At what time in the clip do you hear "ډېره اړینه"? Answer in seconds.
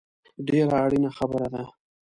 0.47-1.09